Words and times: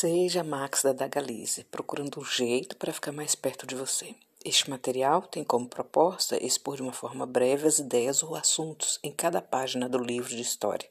Seja 0.00 0.44
Max 0.44 0.84
da 0.84 0.92
Dagalise, 0.92 1.64
procurando 1.64 2.20
um 2.20 2.24
jeito 2.24 2.76
para 2.76 2.92
ficar 2.92 3.10
mais 3.10 3.34
perto 3.34 3.66
de 3.66 3.74
você. 3.74 4.14
Este 4.44 4.70
material 4.70 5.22
tem 5.22 5.42
como 5.42 5.66
proposta 5.66 6.40
expor 6.40 6.76
de 6.76 6.82
uma 6.82 6.92
forma 6.92 7.26
breve 7.26 7.66
as 7.66 7.80
ideias 7.80 8.22
ou 8.22 8.36
assuntos 8.36 9.00
em 9.02 9.10
cada 9.10 9.42
página 9.42 9.88
do 9.88 9.98
livro 9.98 10.28
de 10.28 10.40
história, 10.40 10.88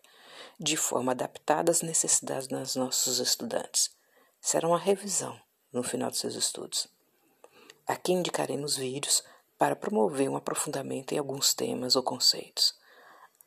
de 0.60 0.76
forma 0.76 1.14
adaptada 1.14 1.72
às 1.72 1.82
necessidades 1.82 2.50
dos 2.50 2.76
nossos 2.76 3.20
estudantes. 3.20 3.92
Será 4.42 4.68
uma 4.68 4.78
revisão 4.78 5.40
no 5.72 5.84
final 5.84 6.12
de 6.12 6.18
seus 6.18 6.36
estudos. 6.36 6.90
Aqui 7.88 8.12
indicaremos 8.12 8.76
vídeos 8.76 9.24
para 9.58 9.78
promover 9.78 10.28
um 10.28 10.36
aprofundamento 10.36 11.14
em 11.14 11.18
alguns 11.18 11.54
temas 11.54 11.96
ou 11.96 12.04
conceitos. 12.04 12.76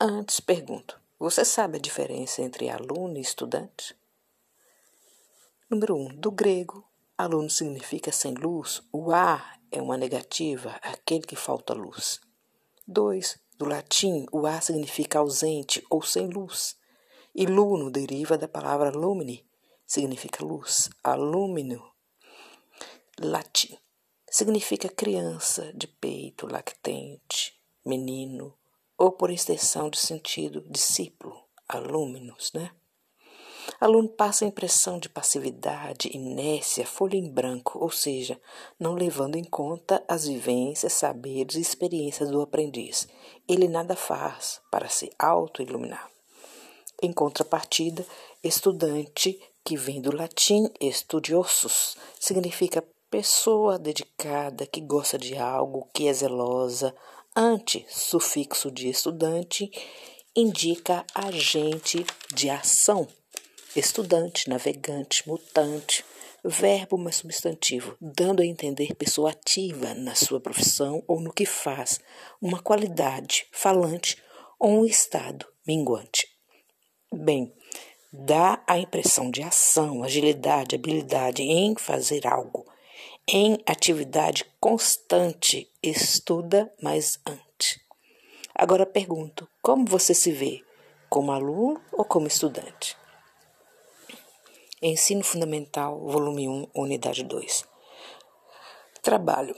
Antes, 0.00 0.40
pergunto: 0.40 0.98
você 1.18 1.44
sabe 1.44 1.76
a 1.76 1.82
diferença 1.82 2.40
entre 2.40 2.70
aluno 2.70 3.18
e 3.18 3.20
estudante? 3.20 3.99
Número 5.70 5.94
1. 5.94 6.00
Um, 6.00 6.16
do 6.16 6.32
grego, 6.32 6.84
aluno 7.16 7.48
significa 7.48 8.10
sem 8.10 8.34
luz, 8.34 8.82
o 8.92 9.12
a 9.12 9.56
é 9.70 9.80
uma 9.80 9.96
negativa, 9.96 10.70
aquele 10.82 11.22
que 11.22 11.36
falta 11.36 11.72
luz. 11.72 12.20
2. 12.88 13.38
Do 13.56 13.66
latim, 13.66 14.26
o 14.32 14.48
a 14.48 14.60
significa 14.60 15.20
ausente 15.20 15.86
ou 15.88 16.02
sem 16.02 16.26
luz. 16.26 16.76
E 17.32 17.46
luno 17.46 17.88
deriva 17.88 18.36
da 18.36 18.48
palavra 18.48 18.90
lumine, 18.90 19.46
significa 19.86 20.44
luz. 20.44 20.90
Alumínio, 21.04 21.88
latim, 23.20 23.78
significa 24.28 24.88
criança 24.88 25.72
de 25.72 25.86
peito, 25.86 26.48
lactente, 26.48 27.56
menino, 27.86 28.58
ou 28.98 29.12
por 29.12 29.30
extensão 29.30 29.88
de 29.88 30.00
sentido, 30.00 30.66
discípulo, 30.68 31.44
alumnos, 31.68 32.50
né? 32.52 32.72
Aluno 33.80 34.10
passa 34.10 34.44
a 34.44 34.48
impressão 34.48 34.98
de 34.98 35.08
passividade, 35.08 36.14
inércia, 36.14 36.86
folha 36.86 37.16
em 37.16 37.26
branco, 37.26 37.78
ou 37.78 37.90
seja, 37.90 38.38
não 38.78 38.92
levando 38.92 39.36
em 39.36 39.44
conta 39.44 40.04
as 40.06 40.26
vivências, 40.26 40.92
saberes 40.92 41.54
e 41.54 41.62
experiências 41.62 42.30
do 42.30 42.42
aprendiz. 42.42 43.08
Ele 43.48 43.66
nada 43.66 43.96
faz 43.96 44.60
para 44.70 44.90
se 44.90 45.10
auto-iluminar. 45.18 46.10
Em 47.02 47.10
contrapartida, 47.10 48.04
estudante, 48.44 49.40
que 49.64 49.78
vem 49.78 50.02
do 50.02 50.14
latim 50.14 50.68
estudiosus, 50.78 51.96
significa 52.18 52.84
pessoa 53.10 53.78
dedicada, 53.78 54.66
que 54.66 54.82
gosta 54.82 55.18
de 55.18 55.38
algo, 55.38 55.88
que 55.94 56.06
é 56.06 56.12
zelosa, 56.12 56.94
Ante, 57.34 57.86
sufixo 57.88 58.70
de 58.70 58.88
estudante, 58.90 59.70
indica 60.36 61.06
agente 61.14 62.04
de 62.34 62.50
ação. 62.50 63.08
Estudante, 63.74 64.48
navegante, 64.48 65.28
mutante, 65.28 66.04
verbo 66.44 66.98
mais 66.98 67.16
substantivo, 67.16 67.96
dando 68.00 68.42
a 68.42 68.46
entender 68.46 68.94
pessoa 68.94 69.30
ativa 69.30 69.94
na 69.94 70.14
sua 70.14 70.40
profissão 70.40 71.02
ou 71.06 71.20
no 71.20 71.32
que 71.32 71.46
faz, 71.46 72.00
uma 72.40 72.60
qualidade 72.60 73.46
falante 73.52 74.16
ou 74.58 74.80
um 74.80 74.84
estado 74.84 75.46
minguante. 75.66 76.26
Bem, 77.12 77.52
dá 78.12 78.62
a 78.66 78.78
impressão 78.78 79.30
de 79.30 79.42
ação, 79.42 80.02
agilidade, 80.02 80.74
habilidade 80.74 81.42
em 81.42 81.76
fazer 81.76 82.26
algo 82.26 82.70
em 83.32 83.58
atividade 83.64 84.44
constante, 84.58 85.70
estuda 85.80 86.72
mais 86.82 87.20
antes. 87.24 87.78
Agora 88.52 88.84
pergunto: 88.84 89.48
como 89.62 89.86
você 89.86 90.12
se 90.12 90.32
vê? 90.32 90.62
Como 91.08 91.30
aluno 91.30 91.80
ou 91.92 92.04
como 92.04 92.26
estudante? 92.26 92.96
Ensino 94.82 95.22
Fundamental, 95.22 96.00
volume 96.06 96.48
1, 96.48 96.68
unidade 96.74 97.22
2. 97.22 97.64
Trabalho, 99.02 99.54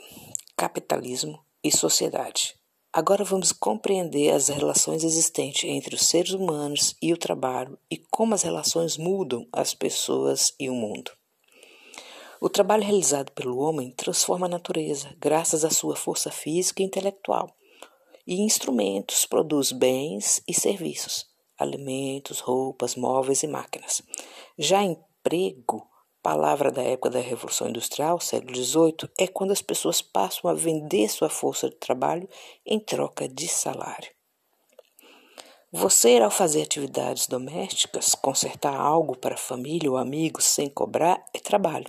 capitalismo 0.57 1.39
e 1.63 1.71
sociedade. 1.71 2.57
Agora 2.93 3.23
vamos 3.23 3.53
compreender 3.53 4.33
as 4.33 4.49
relações 4.49 5.05
existentes 5.05 5.63
entre 5.63 5.95
os 5.95 6.09
seres 6.09 6.33
humanos 6.33 6.97
e 7.01 7.13
o 7.13 7.17
trabalho 7.17 7.79
e 7.89 7.99
como 8.11 8.35
as 8.35 8.43
relações 8.43 8.97
mudam 8.97 9.47
as 9.53 9.73
pessoas 9.75 10.53
e 10.59 10.69
o 10.69 10.75
mundo. 10.75 11.13
O 12.41 12.49
trabalho 12.49 12.83
realizado 12.83 13.31
pelo 13.31 13.59
homem 13.59 13.93
transforma 13.93 14.47
a 14.47 14.51
natureza, 14.51 15.15
graças 15.21 15.65
à 15.65 15.71
sua 15.71 15.95
força 15.95 16.33
física 16.33 16.83
e 16.83 16.85
intelectual. 16.85 17.55
E 18.27 18.41
instrumentos 18.41 19.25
produz 19.25 19.71
bens 19.71 20.43
e 20.49 20.53
serviços, 20.53 21.29
alimentos, 21.57 22.41
roupas, 22.41 22.97
móveis 22.97 23.45
e 23.45 23.47
máquinas. 23.47 24.03
Já 24.59 24.83
emprego, 25.23 25.89
palavra 26.21 26.73
da 26.73 26.83
época 26.83 27.11
da 27.11 27.21
Revolução 27.21 27.69
Industrial, 27.69 28.19
século 28.19 28.57
XVIII, 28.57 29.09
é 29.17 29.29
quando 29.29 29.53
as 29.53 29.63
pessoas 29.63 30.03
passam 30.03 30.51
a 30.51 30.55
vender 30.55 31.09
sua 31.09 31.29
força 31.29 31.71
de 31.71 31.77
trabalho 31.77 32.29
em 32.67 32.81
troca 32.81 33.29
de 33.29 33.47
salário. 33.47 34.11
Você, 35.71 36.19
ao 36.19 36.31
fazer 36.31 36.63
atividades 36.63 37.29
domésticas, 37.29 38.15
consertar 38.15 38.75
algo 38.75 39.17
para 39.17 39.35
a 39.35 39.39
família 39.39 39.91
ou 39.91 39.97
amigos 39.97 40.45
sem 40.45 40.69
cobrar, 40.69 41.25
é 41.33 41.39
trabalho. 41.39 41.89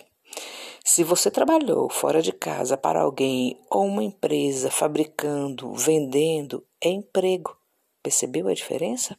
Se 0.85 1.03
você 1.03 1.31
trabalhou 1.31 1.89
fora 1.89 2.21
de 2.21 2.31
casa 2.31 2.77
para 2.77 3.01
alguém 3.01 3.59
ou 3.69 3.85
uma 3.85 4.03
empresa 4.03 4.69
fabricando, 4.69 5.73
vendendo, 5.73 6.65
é 6.79 6.89
emprego. 6.89 7.57
Percebeu 8.01 8.47
a 8.47 8.53
diferença? 8.53 9.17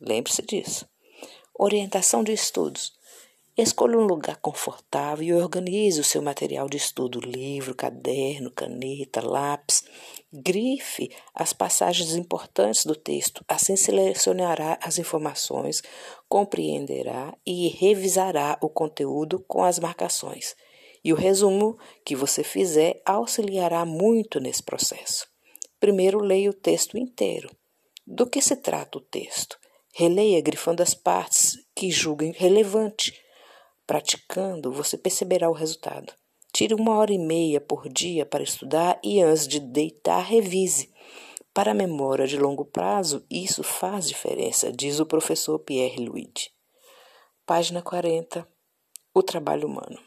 Lembre-se 0.00 0.42
disso. 0.42 0.88
Orientação 1.58 2.22
de 2.22 2.32
estudos. 2.32 2.98
Escolha 3.56 3.98
um 3.98 4.06
lugar 4.06 4.36
confortável 4.36 5.26
e 5.26 5.32
organize 5.32 6.00
o 6.00 6.04
seu 6.04 6.22
material 6.22 6.68
de 6.68 6.76
estudo: 6.76 7.20
livro, 7.20 7.74
caderno, 7.74 8.50
caneta, 8.50 9.20
lápis. 9.20 9.82
Grife 10.32 11.10
as 11.34 11.52
passagens 11.52 12.14
importantes 12.14 12.84
do 12.84 12.94
texto, 12.94 13.44
assim 13.48 13.76
selecionará 13.76 14.78
as 14.82 14.98
informações, 14.98 15.82
compreenderá 16.28 17.36
e 17.44 17.68
revisará 17.68 18.56
o 18.62 18.68
conteúdo 18.68 19.44
com 19.48 19.64
as 19.64 19.78
marcações 19.78 20.54
e 21.04 21.12
o 21.12 21.16
resumo 21.16 21.78
que 22.04 22.14
você 22.14 22.44
fizer 22.44 23.02
auxiliará 23.04 23.84
muito 23.84 24.38
nesse 24.38 24.62
processo. 24.62 25.26
Primeiro, 25.78 26.20
leia 26.20 26.50
o 26.50 26.54
texto 26.54 26.98
inteiro. 26.98 27.50
Do 28.06 28.26
que 28.26 28.42
se 28.42 28.56
trata 28.56 28.98
o 28.98 29.00
texto? 29.00 29.58
Releia 29.94 30.40
grifando 30.40 30.82
as 30.82 30.94
partes 30.94 31.56
que 31.74 31.90
julguem 31.90 32.32
relevante. 32.32 33.18
Praticando, 33.90 34.70
você 34.70 34.96
perceberá 34.96 35.50
o 35.50 35.52
resultado. 35.52 36.12
Tire 36.52 36.74
uma 36.74 36.96
hora 36.96 37.12
e 37.12 37.18
meia 37.18 37.60
por 37.60 37.88
dia 37.88 38.24
para 38.24 38.40
estudar 38.40 39.00
e 39.02 39.20
antes 39.20 39.48
de 39.48 39.58
deitar, 39.58 40.20
revise. 40.20 40.94
Para 41.52 41.72
a 41.72 41.74
memória 41.74 42.24
de 42.24 42.36
longo 42.36 42.64
prazo, 42.64 43.26
isso 43.28 43.64
faz 43.64 44.06
diferença, 44.06 44.70
diz 44.70 45.00
o 45.00 45.06
professor 45.06 45.58
Pierre 45.58 46.06
Luigi. 46.06 46.52
Página 47.44 47.82
40. 47.82 48.46
O 49.12 49.24
trabalho 49.24 49.66
humano. 49.66 49.98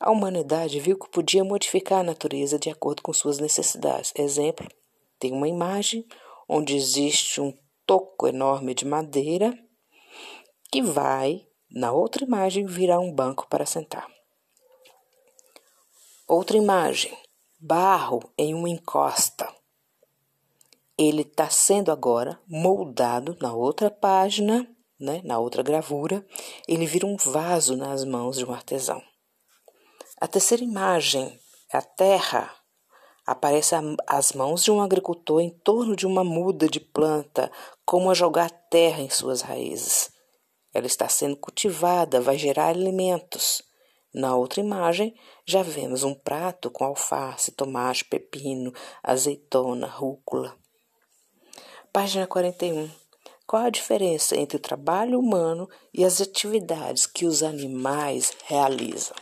A 0.00 0.10
humanidade 0.10 0.80
viu 0.80 0.98
que 0.98 1.10
podia 1.10 1.44
modificar 1.44 2.00
a 2.00 2.04
natureza 2.04 2.58
de 2.58 2.70
acordo 2.70 3.02
com 3.02 3.12
suas 3.12 3.38
necessidades. 3.38 4.10
Exemplo: 4.16 4.66
tem 5.18 5.32
uma 5.32 5.48
imagem 5.48 6.06
onde 6.48 6.74
existe 6.74 7.42
um 7.42 7.52
toco 7.84 8.26
enorme 8.26 8.72
de 8.72 8.86
madeira 8.86 9.52
que 10.72 10.80
vai, 10.80 11.46
na 11.70 11.92
outra 11.92 12.24
imagem, 12.24 12.66
virar 12.66 13.00
um 13.00 13.12
banco 13.12 13.46
para 13.48 13.64
sentar. 13.64 14.06
Outra 16.26 16.56
imagem: 16.56 17.16
barro 17.58 18.32
em 18.36 18.54
uma 18.54 18.68
encosta. 18.68 19.48
Ele 20.96 21.22
está 21.22 21.48
sendo 21.48 21.90
agora 21.90 22.38
moldado 22.46 23.36
na 23.40 23.54
outra 23.54 23.90
página, 23.90 24.68
né, 24.98 25.22
na 25.24 25.38
outra 25.38 25.62
gravura, 25.62 26.26
ele 26.68 26.84
vira 26.84 27.06
um 27.06 27.16
vaso 27.16 27.76
nas 27.76 28.04
mãos 28.04 28.36
de 28.36 28.44
um 28.44 28.52
artesão. 28.52 29.02
A 30.20 30.28
terceira 30.28 30.62
imagem, 30.62 31.40
a 31.72 31.80
terra, 31.80 32.54
aparece 33.26 33.74
as 34.06 34.32
mãos 34.32 34.62
de 34.62 34.70
um 34.70 34.82
agricultor 34.82 35.40
em 35.40 35.50
torno 35.50 35.96
de 35.96 36.06
uma 36.06 36.22
muda 36.22 36.68
de 36.68 36.78
planta, 36.78 37.50
como 37.86 38.10
a 38.10 38.14
jogar 38.14 38.50
terra 38.68 39.00
em 39.00 39.08
suas 39.08 39.40
raízes. 39.40 40.12
Ela 40.72 40.86
está 40.86 41.08
sendo 41.08 41.36
cultivada, 41.36 42.20
vai 42.20 42.38
gerar 42.38 42.68
alimentos. 42.68 43.62
Na 44.12 44.34
outra 44.34 44.60
imagem, 44.60 45.14
já 45.46 45.62
vemos 45.62 46.02
um 46.02 46.14
prato 46.14 46.70
com 46.70 46.84
alface, 46.84 47.52
tomate, 47.52 48.04
pepino, 48.04 48.72
azeitona, 49.02 49.86
rúcula. 49.86 50.56
Página 51.92 52.26
41. 52.26 52.90
Qual 53.46 53.64
a 53.64 53.70
diferença 53.70 54.36
entre 54.36 54.56
o 54.56 54.60
trabalho 54.60 55.18
humano 55.18 55.68
e 55.92 56.04
as 56.04 56.20
atividades 56.20 57.04
que 57.04 57.26
os 57.26 57.42
animais 57.42 58.32
realizam? 58.46 59.16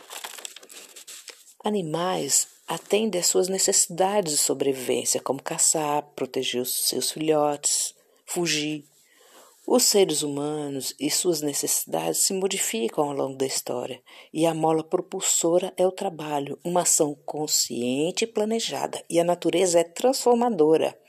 Animais 1.63 2.47
atendem 2.67 3.19
às 3.19 3.25
suas 3.25 3.47
necessidades 3.47 4.33
de 4.33 4.37
sobrevivência, 4.37 5.19
como 5.19 5.41
caçar, 5.41 6.03
proteger 6.15 6.61
os 6.61 6.87
seus 6.87 7.09
filhotes, 7.09 7.95
fugir. 8.25 8.85
Os 9.71 9.83
seres 9.83 10.23
humanos 10.23 10.95
e 10.99 11.11
suas 11.11 11.41
necessidades 11.41 12.21
se 12.21 12.33
modificam 12.33 13.03
ao 13.03 13.13
longo 13.13 13.37
da 13.37 13.45
história, 13.45 14.01
e 14.33 14.47
a 14.47 14.51
mola 14.51 14.83
propulsora 14.83 15.71
é 15.77 15.85
o 15.85 15.91
trabalho, 15.91 16.59
uma 16.63 16.81
ação 16.81 17.13
consciente 17.23 18.23
e 18.23 18.27
planejada, 18.27 19.05
e 19.07 19.19
a 19.19 19.23
natureza 19.23 19.79
é 19.79 19.83
transformadora 19.83 20.99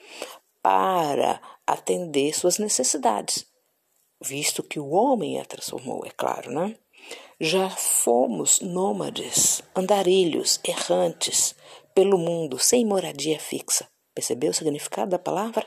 para 0.61 1.41
atender 1.67 2.39
suas 2.39 2.59
necessidades, 2.59 3.47
visto 4.23 4.63
que 4.63 4.79
o 4.79 4.91
homem 4.91 5.41
a 5.41 5.45
transformou, 5.47 6.05
é 6.05 6.11
claro, 6.11 6.53
né? 6.53 6.77
Já 7.41 7.71
fomos 7.71 8.61
nômades, 8.61 9.63
andarilhos, 9.75 10.61
errantes 10.63 11.55
pelo 11.95 12.19
mundo, 12.19 12.59
sem 12.59 12.85
moradia 12.85 13.41
fixa. 13.41 13.89
Percebeu 14.15 14.51
o 14.51 14.55
significado 14.55 15.13
da 15.13 15.19
palavra? 15.19 15.67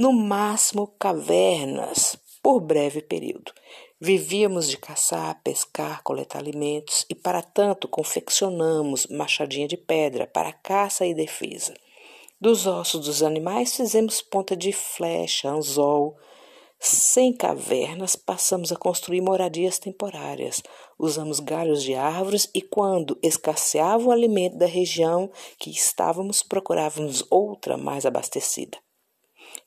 No 0.00 0.12
máximo, 0.12 0.94
cavernas, 0.96 2.16
por 2.40 2.60
breve 2.60 3.02
período. 3.02 3.52
Vivíamos 4.00 4.70
de 4.70 4.76
caçar, 4.76 5.42
pescar, 5.42 6.04
coletar 6.04 6.38
alimentos 6.38 7.04
e, 7.10 7.16
para 7.16 7.42
tanto, 7.42 7.88
confeccionamos 7.88 9.08
machadinha 9.08 9.66
de 9.66 9.76
pedra 9.76 10.24
para 10.24 10.52
caça 10.52 11.04
e 11.04 11.12
defesa. 11.12 11.74
Dos 12.40 12.64
ossos 12.64 13.06
dos 13.06 13.24
animais 13.24 13.74
fizemos 13.74 14.22
ponta 14.22 14.56
de 14.56 14.72
flecha, 14.72 15.50
anzol, 15.50 16.16
sem 16.78 17.32
cavernas, 17.32 18.14
passamos 18.14 18.70
a 18.70 18.76
construir 18.76 19.20
moradias 19.20 19.80
temporárias. 19.80 20.62
Usamos 20.96 21.40
galhos 21.40 21.82
de 21.82 21.96
árvores 21.96 22.48
e, 22.54 22.62
quando 22.62 23.18
escasseava 23.20 24.04
o 24.04 24.12
alimento 24.12 24.56
da 24.56 24.66
região 24.66 25.28
que 25.58 25.70
estávamos, 25.70 26.44
procurávamos 26.44 27.24
outra 27.28 27.76
mais 27.76 28.06
abastecida. 28.06 28.78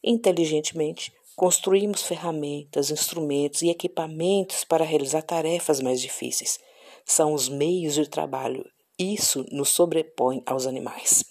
Inteligentemente, 0.03 1.13
construímos 1.35 2.03
ferramentas, 2.03 2.91
instrumentos 2.91 3.61
e 3.61 3.69
equipamentos 3.69 4.63
para 4.63 4.85
realizar 4.85 5.21
tarefas 5.21 5.79
mais 5.79 6.01
difíceis. 6.01 6.59
São 7.05 7.33
os 7.33 7.49
meios 7.49 7.95
de 7.95 8.07
trabalho. 8.07 8.65
Isso 8.97 9.45
nos 9.51 9.69
sobrepõe 9.69 10.43
aos 10.45 10.67
animais. 10.67 11.23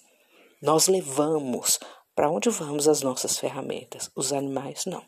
Nós 0.61 0.87
levamos 0.87 1.79
para 2.15 2.29
onde 2.29 2.49
vamos 2.49 2.87
as 2.87 3.01
nossas 3.01 3.39
ferramentas, 3.39 4.11
os 4.15 4.33
animais 4.33 4.85
não. 4.85 5.03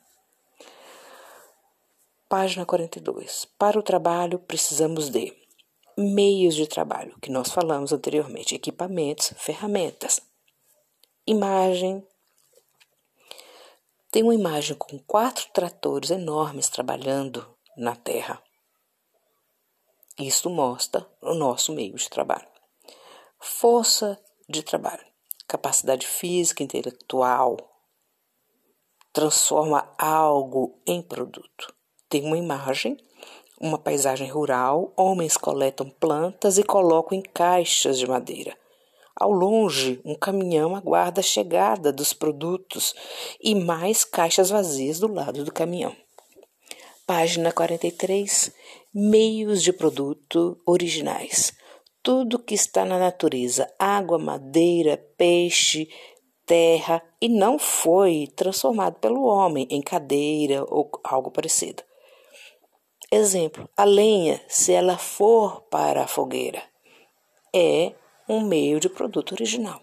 Página 2.29 2.65
42. 2.65 3.45
Para 3.59 3.77
o 3.77 3.83
trabalho, 3.83 4.39
precisamos 4.39 5.09
de 5.09 5.31
meios 5.97 6.55
de 6.55 6.65
trabalho, 6.65 7.15
que 7.21 7.29
nós 7.29 7.51
falamos 7.51 7.93
anteriormente, 7.93 8.55
equipamentos, 8.55 9.33
ferramentas. 9.37 10.19
Imagem. 11.27 12.03
Tem 14.13 14.23
uma 14.23 14.33
imagem 14.33 14.77
com 14.77 14.97
quatro 14.99 15.49
tratores 15.51 16.09
enormes 16.09 16.69
trabalhando 16.69 17.45
na 17.75 17.97
terra. 17.97 18.41
Isto 20.17 20.49
mostra 20.49 21.05
o 21.21 21.33
nosso 21.33 21.73
meio 21.73 21.95
de 21.95 22.09
trabalho. 22.09 22.47
Força 23.41 24.17
de 24.47 24.63
trabalho, 24.63 25.05
capacidade 25.45 26.07
física, 26.07 26.63
intelectual, 26.63 27.57
transforma 29.11 29.93
algo 29.97 30.81
em 30.87 31.01
produto 31.01 31.75
tem 32.13 32.23
uma 32.23 32.37
imagem, 32.37 32.95
uma 33.59 33.79
paisagem 33.79 34.29
rural, 34.29 34.93
homens 34.95 35.35
coletam 35.35 35.89
plantas 35.89 36.59
e 36.59 36.63
colocam 36.63 37.17
em 37.17 37.23
caixas 37.23 37.97
de 37.97 38.05
madeira. 38.05 38.55
Ao 39.23 39.31
longe, 39.31 40.01
um 40.03 40.15
caminhão 40.15 40.75
aguarda 40.75 41.21
a 41.21 41.23
chegada 41.23 41.93
dos 41.93 42.11
produtos 42.11 42.93
e 43.41 43.55
mais 43.55 44.03
caixas 44.03 44.49
vazias 44.49 44.99
do 44.99 45.07
lado 45.07 45.45
do 45.45 45.53
caminhão. 45.53 45.95
Página 47.07 47.49
43. 47.49 48.51
Meios 48.93 49.63
de 49.63 49.71
produto 49.71 50.59
originais. 50.65 51.53
Tudo 52.03 52.37
que 52.37 52.53
está 52.53 52.83
na 52.83 52.99
natureza, 52.99 53.73
água, 53.79 54.19
madeira, 54.19 54.97
peixe, 55.17 55.87
terra, 56.45 57.01
e 57.21 57.29
não 57.29 57.57
foi 57.57 58.27
transformado 58.35 58.99
pelo 58.99 59.23
homem 59.23 59.65
em 59.69 59.81
cadeira 59.81 60.65
ou 60.67 60.91
algo 61.01 61.31
parecido. 61.31 61.81
Exemplo, 63.09 63.69
a 63.77 63.85
lenha, 63.85 64.41
se 64.49 64.73
ela 64.73 64.97
for 64.97 65.61
para 65.69 66.03
a 66.03 66.07
fogueira, 66.07 66.61
é 67.55 67.93
um 68.27 68.41
meio 68.41 68.79
de 68.79 68.89
produto 68.89 69.33
original. 69.33 69.81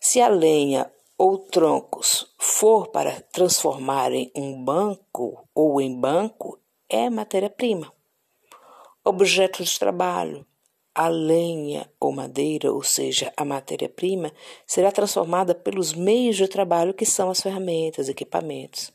Se 0.00 0.20
a 0.20 0.28
lenha 0.28 0.90
ou 1.16 1.38
troncos 1.38 2.34
for 2.38 2.88
para 2.88 3.20
transformar 3.32 4.12
em 4.12 4.30
um 4.34 4.62
banco 4.64 5.48
ou 5.54 5.80
em 5.80 5.98
banco, 5.98 6.58
é 6.88 7.08
matéria-prima. 7.08 7.92
Objetos 9.04 9.70
de 9.70 9.78
trabalho, 9.78 10.46
a 10.94 11.08
lenha 11.08 11.90
ou 11.98 12.12
madeira, 12.12 12.72
ou 12.72 12.82
seja, 12.82 13.32
a 13.36 13.44
matéria-prima, 13.44 14.32
será 14.66 14.92
transformada 14.92 15.54
pelos 15.54 15.94
meios 15.94 16.36
de 16.36 16.46
trabalho 16.48 16.94
que 16.94 17.06
são 17.06 17.30
as 17.30 17.40
ferramentas, 17.40 18.08
equipamentos. 18.08 18.92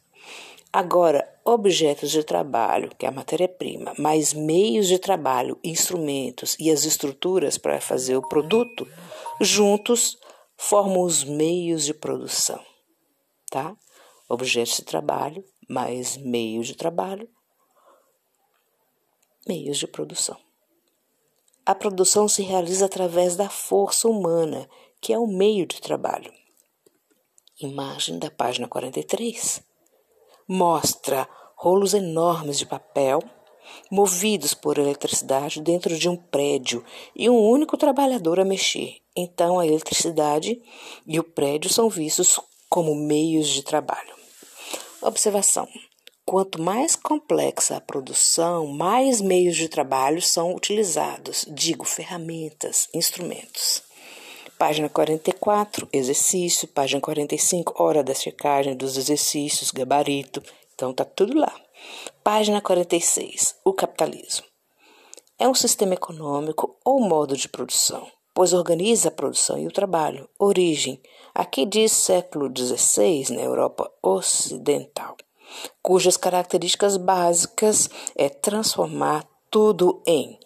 Agora, 0.78 1.28
objetos 1.44 2.12
de 2.12 2.24
trabalho, 2.24 2.96
que 2.96 3.08
é 3.08 3.10
a 3.10 3.12
matéria-prima, 3.12 3.96
mais 3.98 4.32
meios 4.32 4.88
de 4.88 5.00
trabalho, 5.00 5.60
instrumentos 5.64 6.56
e 6.60 6.70
as 6.70 6.86
estruturas 6.86 7.58
para 7.58 7.82
fazer 7.82 8.16
o 8.16 8.22
produto, 8.22 8.88
juntos 9.42 10.20
formam 10.56 11.02
os 11.02 11.24
meios 11.24 11.84
de 11.84 11.96
produção, 11.96 12.64
tá? 13.50 13.76
Objetos 14.30 14.76
de 14.76 14.84
trabalho 14.84 15.44
mais 15.68 16.16
meios 16.16 16.68
de 16.68 16.76
trabalho, 16.76 17.28
meios 19.48 19.80
de 19.80 19.88
produção. 19.88 20.38
A 21.66 21.74
produção 21.74 22.28
se 22.28 22.44
realiza 22.44 22.86
através 22.86 23.36
da 23.36 23.50
força 23.50 24.08
humana, 24.08 24.70
que 25.02 25.12
é 25.12 25.18
o 25.18 25.26
meio 25.26 25.66
de 25.66 25.82
trabalho. 25.82 26.32
Imagem 27.60 28.20
da 28.20 28.30
página 28.30 28.68
43 28.68 29.66
mostra 30.48 31.28
rolos 31.56 31.94
enormes 31.94 32.58
de 32.58 32.66
papel 32.66 33.22
movidos 33.92 34.54
por 34.54 34.78
eletricidade 34.78 35.62
dentro 35.62 35.98
de 35.98 36.08
um 36.08 36.16
prédio 36.16 36.84
e 37.16 37.30
um 37.30 37.38
único 37.38 37.78
trabalhador 37.78 38.40
a 38.40 38.46
mexer. 38.46 38.98
Então, 39.16 39.60
a 39.60 39.66
eletricidade 39.66 40.62
e 41.06 41.20
o 41.20 41.24
prédio 41.24 41.70
são 41.70 41.90
vistos 41.90 42.40
como 42.70 42.96
meios 42.96 43.50
de 43.50 43.64
trabalho. 43.64 44.16
Observação: 45.02 45.68
quanto 46.26 46.62
mais 46.62 46.96
complexa 46.96 47.78
a 47.78 47.82
produção, 47.82 48.68
mais 48.68 49.22
meios 49.22 49.56
de 49.56 49.68
trabalho 49.68 50.22
são 50.22 50.54
utilizados, 50.54 51.46
digo, 51.50 51.86
ferramentas, 51.86 52.88
instrumentos. 52.94 53.87
Página 54.58 54.90
44, 54.90 55.88
exercício. 55.94 56.68
Página 56.68 57.00
45, 57.00 57.76
hora 57.82 58.04
da 58.04 58.16
checagem 58.16 58.76
dos 58.76 58.98
exercícios, 58.98 59.70
gabarito. 59.70 60.42
Então, 60.74 60.92
tá 60.92 61.06
tudo 61.06 61.38
lá. 61.38 61.54
Página 62.24 62.60
46, 62.60 63.56
o 63.64 63.72
capitalismo. 63.72 64.48
É 65.38 65.48
um 65.48 65.54
sistema 65.54 65.94
econômico 65.94 66.76
ou 66.84 67.00
modo 67.00 67.38
de 67.38 67.48
produção, 67.48 68.08
pois 68.34 68.52
organiza 68.52 69.10
a 69.10 69.12
produção 69.12 69.60
e 69.60 69.68
o 69.68 69.72
trabalho. 69.72 70.28
Origem, 70.40 71.00
aqui 71.36 71.64
diz 71.64 71.92
século 71.92 72.52
XVI 72.52 73.36
na 73.36 73.44
Europa 73.44 73.92
Ocidental, 74.02 75.16
cujas 75.84 76.18
características 76.18 76.98
básicas 76.98 77.88
é 78.16 78.28
transformar 78.28 79.24
tudo 79.52 80.02
em 80.08 80.40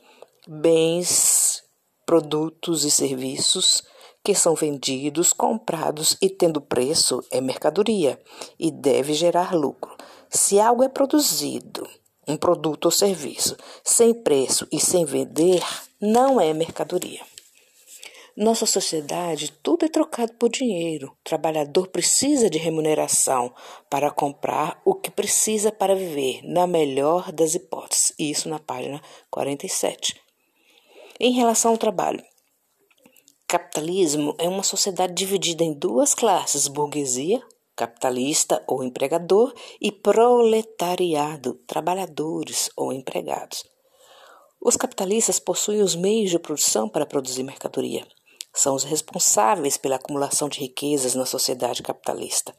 bens, 0.46 1.64
produtos 2.06 2.84
e 2.84 2.92
serviços 2.92 3.90
que 4.24 4.36
são 4.36 4.56
vendidos, 4.56 5.34
comprados 5.34 6.18
e 6.22 6.30
tendo 6.30 6.62
preço 6.62 7.24
é 7.32 7.42
mercadoria 7.42 8.20
e 8.60 8.72
deve 8.72 9.14
gerar 9.14 9.54
lucro. 9.56 9.96
Se 10.30 10.60
algo 10.60 10.84
é 10.84 10.90
produzido, 10.90 11.88
um 12.28 12.38
produto 12.38 12.86
ou 12.86 12.92
serviço, 12.92 13.58
sem 13.84 14.14
preço 14.14 14.68
e 14.72 14.80
sem 14.80 15.06
vender, 15.06 15.64
não 16.00 16.40
é 16.40 16.54
mercadoria. 16.54 17.22
Nossa 18.36 18.66
sociedade, 18.66 19.52
tudo 19.62 19.86
é 19.86 19.90
trocado 19.90 20.34
por 20.34 20.50
dinheiro. 20.50 21.08
O 21.08 21.24
trabalhador 21.24 21.88
precisa 21.88 22.50
de 22.50 22.58
remuneração 22.58 23.54
para 23.90 24.10
comprar 24.10 24.82
o 24.86 24.96
que 24.96 25.12
precisa 25.12 25.70
para 25.70 25.96
viver, 25.96 26.42
na 26.44 26.66
melhor 26.66 27.32
das 27.34 27.56
hipóteses. 27.56 28.14
Isso 28.18 28.48
na 28.48 28.58
página 28.58 29.02
47. 29.30 30.16
Em 31.20 31.34
relação 31.34 31.72
ao 31.72 31.78
trabalho, 31.78 32.24
Capitalismo 33.52 34.34
é 34.38 34.48
uma 34.48 34.64
sociedade 34.64 35.14
dividida 35.14 35.62
em 35.62 35.74
duas 35.74 36.16
classes: 36.16 36.70
burguesia, 36.70 37.44
capitalista 37.76 38.64
ou 38.66 38.82
empregador, 38.82 39.54
e 39.82 39.92
proletariado, 39.92 41.56
trabalhadores 41.68 42.70
ou 42.78 42.94
empregados. 42.94 43.66
Os 44.62 44.78
capitalistas 44.78 45.38
possuem 45.38 45.82
os 45.82 45.98
meios 45.98 46.30
de 46.30 46.40
produção 46.40 46.88
para 46.88 47.06
produzir 47.06 47.44
mercadoria. 47.44 48.08
São 48.54 48.74
os 48.74 48.86
responsáveis 48.86 49.76
pela 49.76 49.98
acumulação 49.98 50.48
de 50.48 50.62
riquezas 50.62 51.14
na 51.14 51.26
sociedade 51.26 51.84
capitalista. 51.84 52.56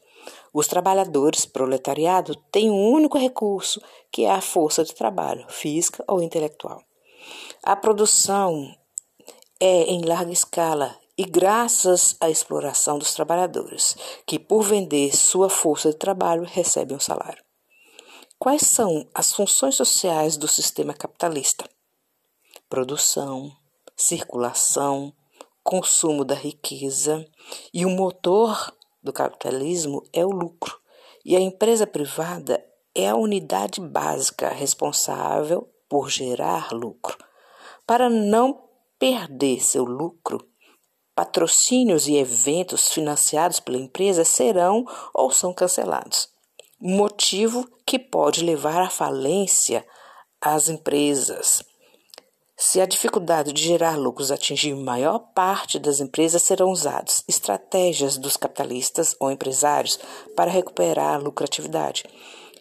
Os 0.53 0.67
trabalhadores, 0.67 1.43
proletariado, 1.43 2.35
têm 2.51 2.69
um 2.69 2.91
único 2.91 3.17
recurso, 3.17 3.81
que 4.11 4.25
é 4.25 4.31
a 4.31 4.41
força 4.41 4.83
de 4.83 4.93
trabalho, 4.93 5.43
física 5.49 6.05
ou 6.07 6.21
intelectual. 6.21 6.83
A 7.63 7.75
produção 7.75 8.75
é 9.59 9.83
em 9.83 10.01
larga 10.03 10.31
escala 10.31 10.97
e 11.17 11.25
graças 11.25 12.15
à 12.19 12.29
exploração 12.29 12.97
dos 12.97 13.13
trabalhadores, 13.13 13.95
que 14.25 14.39
por 14.39 14.63
vender 14.63 15.15
sua 15.15 15.49
força 15.49 15.91
de 15.91 15.97
trabalho 15.97 16.43
recebem 16.43 16.97
um 16.97 16.99
salário. 16.99 17.43
Quais 18.39 18.63
são 18.63 19.07
as 19.13 19.31
funções 19.31 19.75
sociais 19.75 20.35
do 20.35 20.47
sistema 20.47 20.93
capitalista? 20.93 21.69
Produção, 22.67 23.51
circulação, 23.95 25.13
consumo 25.63 26.25
da 26.25 26.35
riqueza 26.35 27.25
e 27.73 27.85
o 27.85 27.89
motor 27.89 28.75
do 29.01 29.13
capitalismo 29.13 30.03
é 30.11 30.25
o 30.25 30.31
lucro. 30.31 30.77
E 31.23 31.37
a 31.37 31.39
empresa 31.39 31.87
privada 31.87 32.63
é 32.93 33.09
a 33.09 33.15
unidade 33.15 33.79
básica 33.79 34.49
responsável 34.49 35.69
por 35.87 36.09
gerar 36.09 36.73
lucro. 36.73 37.17
Para 37.87 38.09
não 38.09 38.61
perder 39.03 39.61
seu 39.61 39.83
lucro, 39.83 40.47
patrocínios 41.13 42.07
e 42.07 42.15
eventos 42.15 42.87
financiados 42.87 43.59
pela 43.59 43.77
empresa 43.77 44.23
serão 44.23 44.85
ou 45.13 45.29
são 45.29 45.53
cancelados. 45.53 46.29
Motivo 46.79 47.69
que 47.85 47.99
pode 47.99 48.41
levar 48.41 48.81
à 48.81 48.89
falência 48.89 49.85
as 50.39 50.69
empresas. 50.69 51.61
Se 52.55 52.79
a 52.79 52.85
dificuldade 52.85 53.51
de 53.51 53.61
gerar 53.61 53.97
lucros 53.97 54.31
atingir 54.31 54.73
maior 54.73 55.19
parte 55.19 55.77
das 55.77 55.99
empresas, 55.99 56.41
serão 56.41 56.71
usadas 56.71 57.25
estratégias 57.27 58.15
dos 58.17 58.37
capitalistas 58.37 59.17
ou 59.19 59.29
empresários 59.29 59.99
para 60.33 60.49
recuperar 60.49 61.15
a 61.15 61.17
lucratividade, 61.17 62.05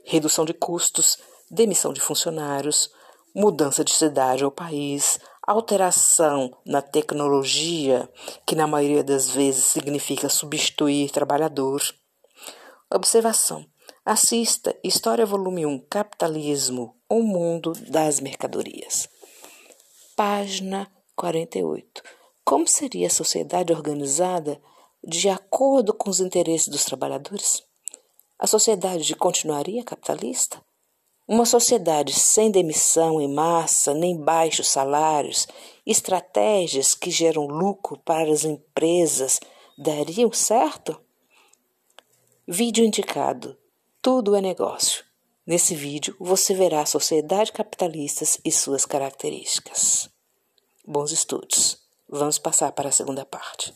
redução 0.05 0.45
de 0.45 0.55
custos, 0.55 1.19
demissão 1.49 1.93
de 1.93 2.01
funcionários, 2.01 2.91
mudança 3.33 3.85
de 3.85 3.93
cidade 3.93 4.45
ou 4.45 4.51
país, 4.51 5.21
alteração 5.47 6.57
na 6.65 6.81
tecnologia, 6.81 8.09
que 8.47 8.55
na 8.55 8.67
maioria 8.67 9.03
das 9.03 9.31
vezes 9.31 9.65
significa 9.65 10.29
substituir 10.29 11.11
trabalhador. 11.11 11.83
Observação: 12.91 13.67
assista 14.05 14.77
História 14.85 15.27
Volume 15.27 15.67
1 15.67 15.87
Capitalismo, 15.91 16.97
o 17.09 17.23
mundo 17.23 17.73
das 17.89 18.21
mercadorias. 18.21 19.09
Página 20.15 20.91
48. 21.17 22.03
Como 22.45 22.67
seria 22.69 23.07
a 23.07 23.11
sociedade 23.11 23.73
organizada 23.73 24.61
de 25.05 25.29
acordo 25.29 25.93
com 25.93 26.11
os 26.11 26.21
interesses 26.21 26.69
dos 26.69 26.85
trabalhadores? 26.85 27.63
A 28.39 28.47
sociedade 28.47 29.15
continuaria 29.15 29.85
capitalista? 29.85 30.63
Uma 31.27 31.47
sociedade 31.47 32.13
sem 32.13 32.51
demissão 32.51 33.21
em 33.21 33.33
massa, 33.33 33.95
nem 33.95 34.17
baixos 34.17 34.69
salários, 34.69 35.47
estratégias 35.87 36.95
que 36.95 37.11
geram 37.11 37.47
lucro 37.47 37.97
para 37.99 38.31
as 38.31 38.45
empresas 38.45 39.39
dariam 39.79 40.33
certo? 40.33 41.01
Vídeo 42.47 42.85
indicado: 42.85 43.57
Tudo 44.01 44.35
é 44.35 44.41
negócio. 44.41 45.05
Nesse 45.47 45.75
vídeo 45.75 46.17
você 46.19 46.55
verá 46.55 46.83
a 46.83 46.87
sociedade 46.87 47.53
capitalista 47.53 48.25
e 48.45 48.51
suas 48.51 48.85
características. 48.85 50.09
Bons 50.87 51.13
estudos. 51.13 51.79
Vamos 52.09 52.39
passar 52.39 52.73
para 52.73 52.89
a 52.89 52.93
segunda 52.93 53.25
parte. 53.25 53.73